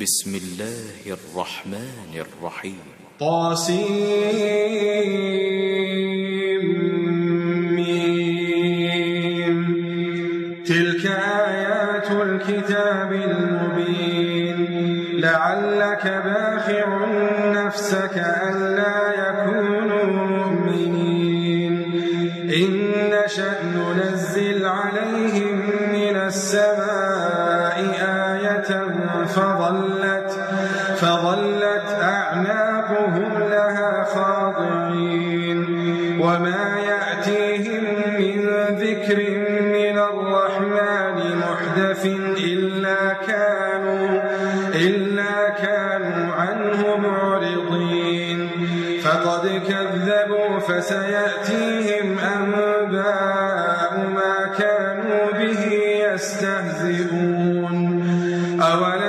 بسم 0.00 0.34
الله 0.34 1.18
الرحمن 1.18 2.14
الرحيم. 2.14 2.80
طاسيم 3.20 3.80
تلك 10.66 11.06
آيات 11.46 12.10
الكتاب 12.10 13.12
المبين. 13.12 14.66
لعلك 15.20 16.04
باخع 16.06 16.86
نفسك 17.52 18.16
ألا 18.18 18.69
فسيأتيهم 50.70 52.18
أنباء 52.18 53.92
ما 54.14 54.36
كانوا 54.58 55.24
به 55.38 55.62
يستهزئون. 56.06 57.76
أولا 58.62 58.99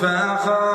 فأخذ 0.00 0.65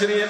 20 0.00 0.29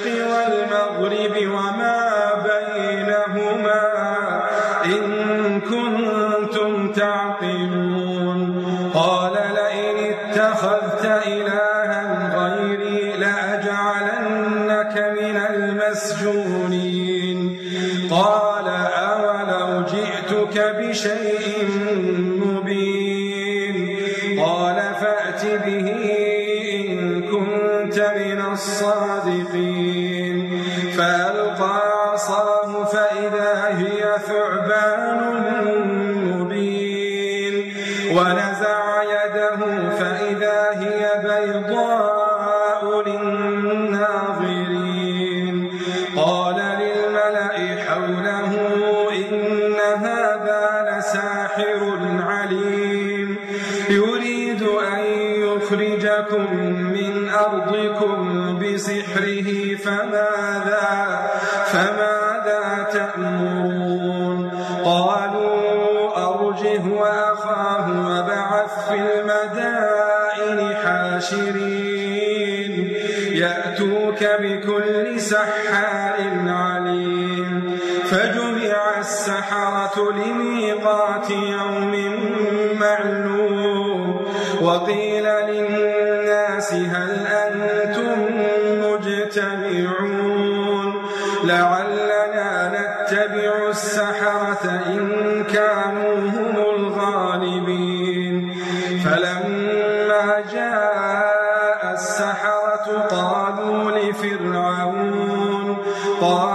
لفرعون 106.20 106.49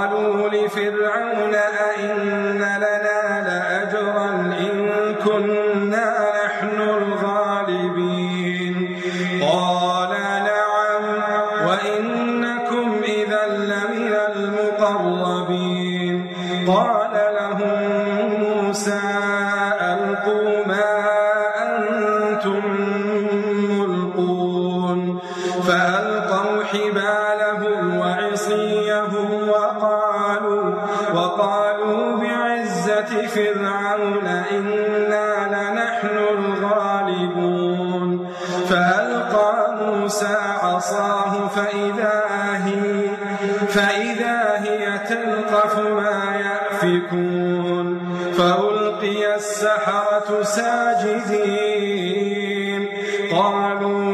قالوا 53.36 54.05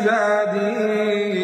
بعبادي 0.00 1.43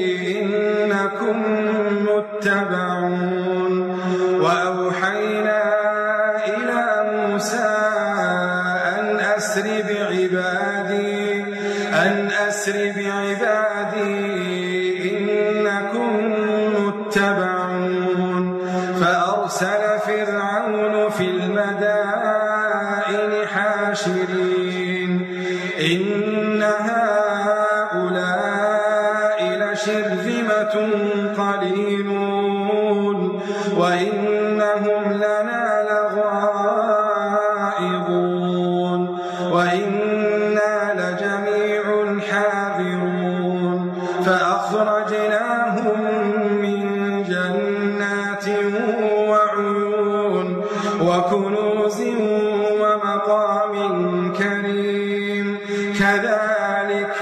كذلك 56.00 57.16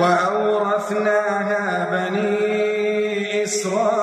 وأورثناها 0.00 1.64
بني 1.90 3.44
إسرائيل. 3.44 4.01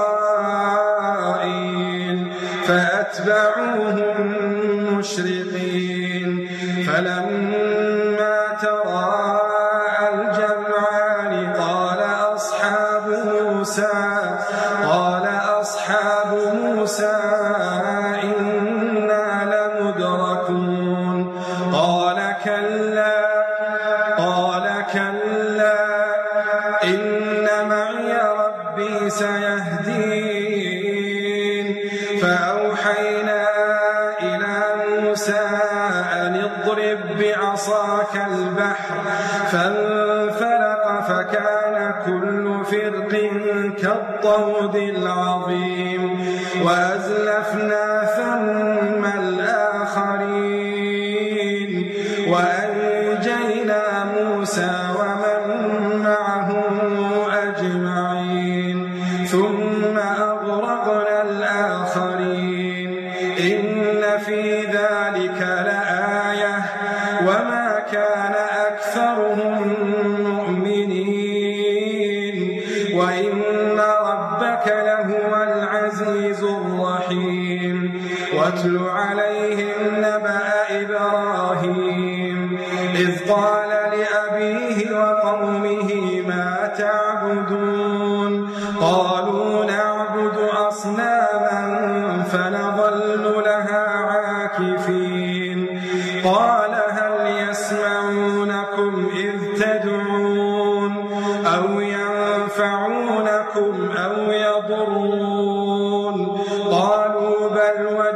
الآخرين 52.29 52.68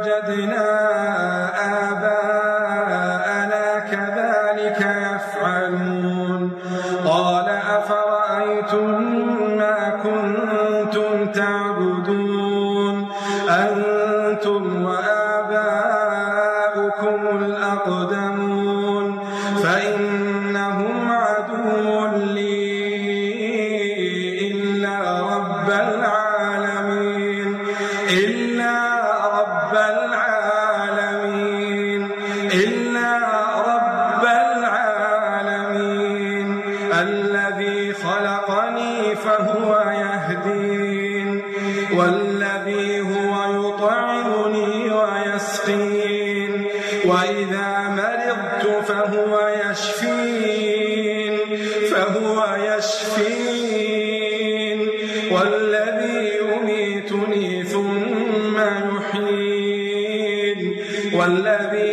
وجدنا 0.04 1.63
والذي 61.23 61.92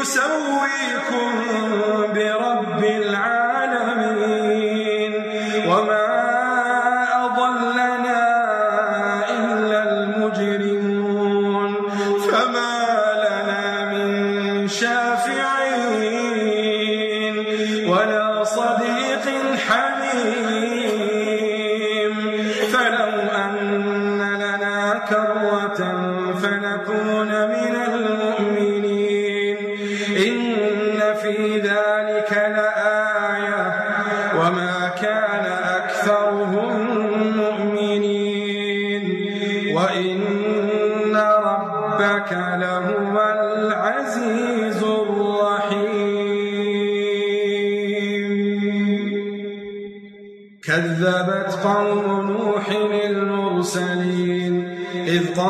نسويكم 0.00 1.30
برب 2.14 2.39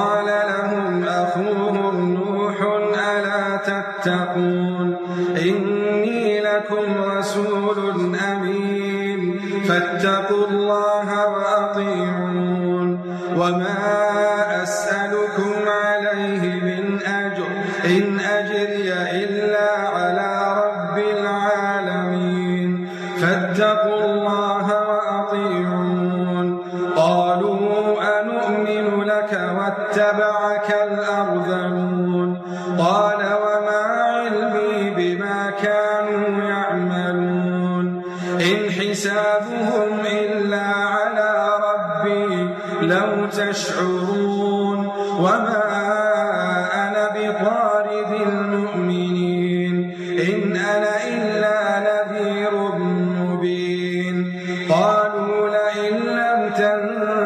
قال 0.01 0.25
لهم 0.25 1.03
أخوهم 1.03 2.13
نوح 2.13 2.61
ألا 2.61 3.57
تتقون 3.57 4.95
إني 5.41 6.39
لكم 6.41 7.03
رسول 7.17 8.15
أمين 8.31 9.39
فاتقوا 9.67 10.40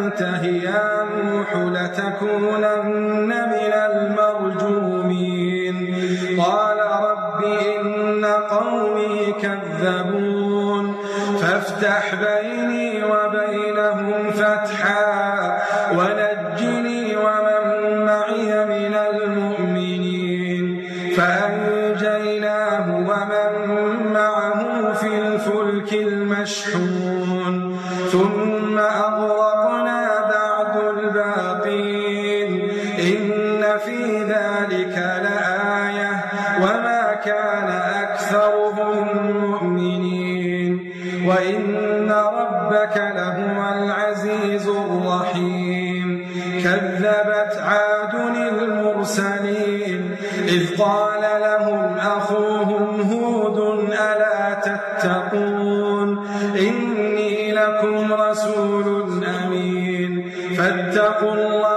أنته 0.06 0.46
يا 0.46 1.06
نوح 1.16 1.50
لتكونن 1.56 3.30
من 3.54 3.74
المرجومين. 3.90 5.76
قال 6.42 6.80
رب 7.08 7.40
إن 7.44 8.26
قومي 8.26 9.16
كذبون 9.42 10.86
فافتح 11.42 12.06
بيني 12.16 12.75
لكم 57.66 58.14
رسول 58.14 59.24
أمين. 59.26 60.32
فاتقوا 60.58 61.34
الله 61.34 61.75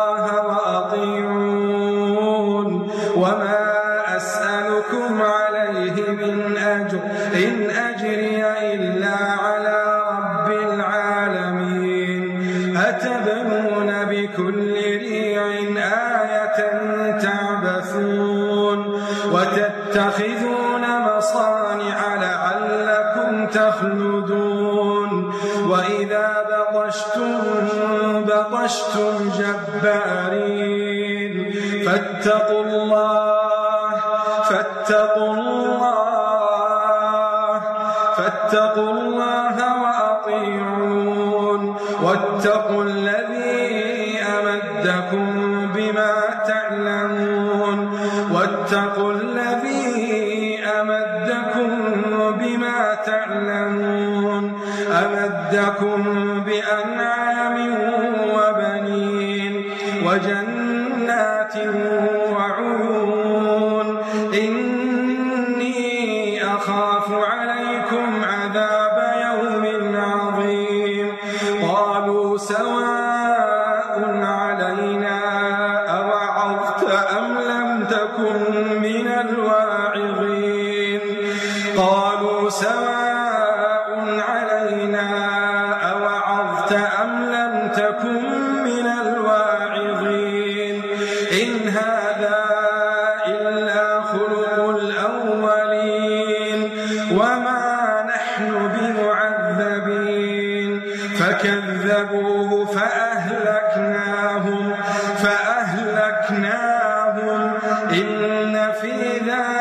تعلمون 53.09 54.53
أمدكم 54.91 56.38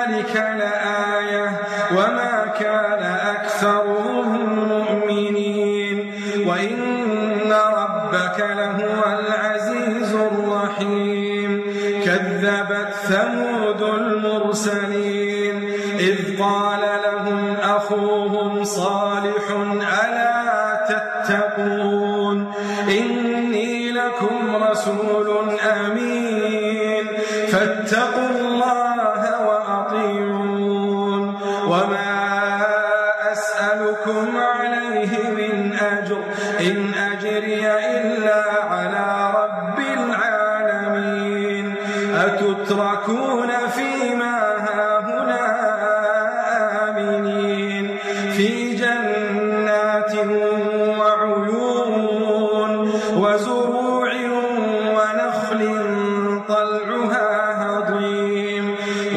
ذلك 0.07 0.35
لآية 0.35 1.59
وما 1.91 2.53
كان 2.59 3.03
أكثرهم 3.35 4.67
مؤمنين 4.69 6.13
وإن 6.47 7.53
ربك 7.53 8.39
لهو 8.39 9.19
العزيز 9.19 10.15
الرحيم 10.15 11.61
كذبت 12.05 12.93
ثمود 13.03 13.81
المرسلين 13.81 14.86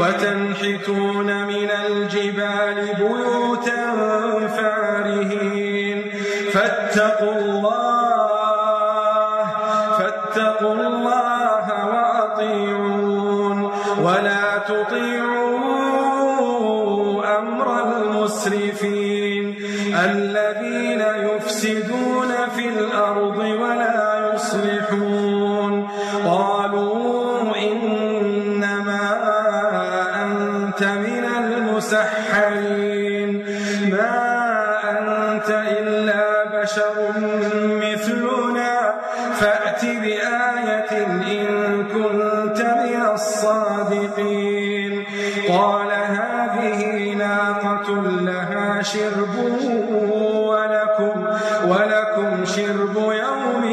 وتنحتون 0.01 1.29
من 1.53 1.71
الجبال 1.87 2.79
بيوتا 2.99 3.83
فارهين. 4.57 5.99
فاتقوا 6.53 7.33
الله 7.33 9.45
فاتقوا 9.99 10.75
الله 10.75 11.67
وأطيعون. 11.93 13.59
ولا 14.05 14.47
تطيعوا 14.69 15.59
أمر 17.39 17.67
المسرفين 17.87 19.45
الذين 20.09 21.01
يفسدون 21.01 22.10
شرب 48.93 49.35
ولكم, 50.51 51.27
ولكم 51.69 52.45
شرب 52.45 52.97
يوم 52.97 53.65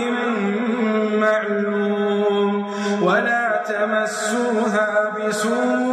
معلوم. 1.20 2.68
ولا 3.02 3.64
تمسوها 3.68 5.14
بسوء 5.18 5.87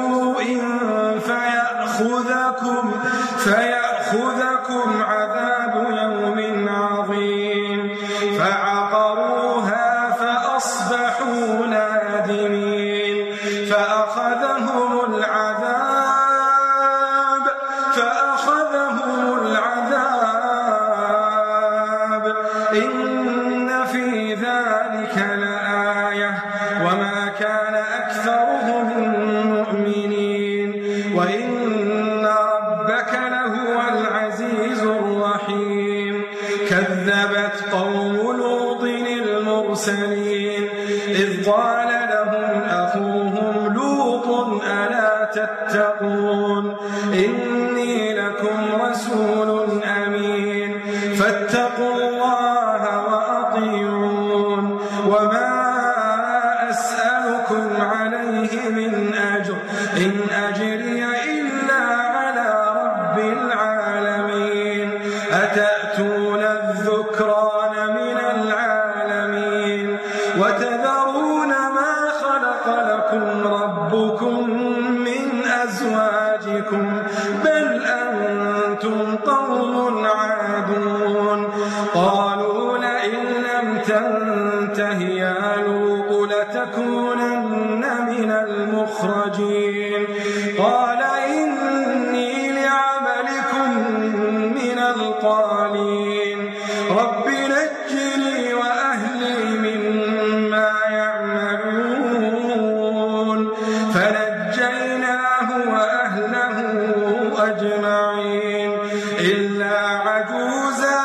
إلا 109.45 109.79
عجوزا 110.09 111.01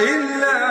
إلا 0.00 0.65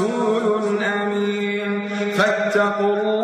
رسول 0.00 0.84
أمين. 0.84 1.88
فاتقوا 1.88 2.96
الله 2.96 3.19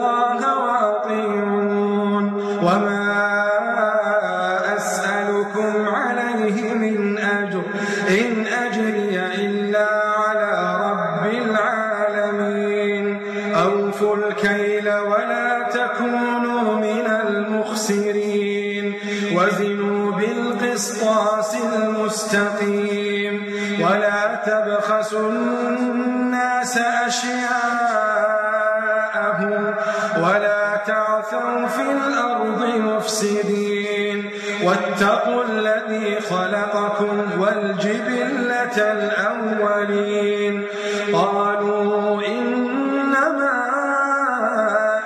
والجبلة 37.41 38.77
الأولين. 38.93 40.67
قالوا 41.13 42.23
إنما 42.27 43.57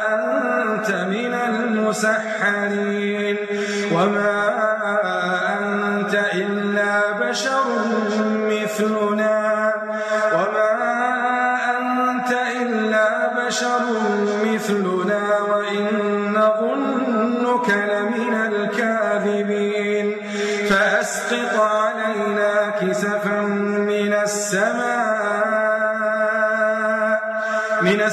أنت 0.09 0.91
من 0.91 1.35
المسحرين. 1.35 3.37
وما 3.93 4.41
أنت 5.59 6.15
إلا 6.35 6.95
بشر 7.21 7.65
مثلنا. 8.51 9.20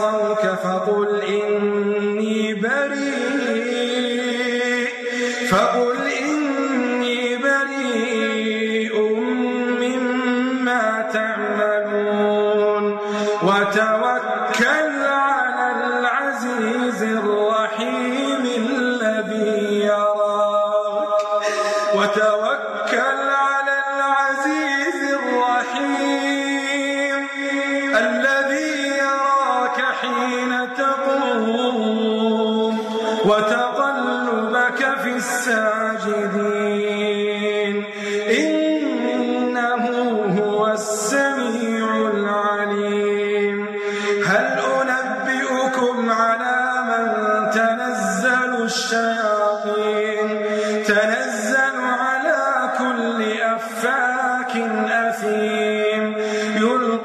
عصوك 0.00 0.40
فقل 0.40 1.20
إني 1.22 2.54
بريء. 2.54 3.10
فقل 5.50 5.89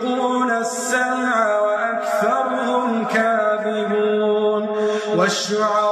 يلقون 0.01 0.51
السمع 0.51 1.59
وأكثرهم 1.59 3.05
كاذبون 3.05 4.69
والشعراء 5.15 5.84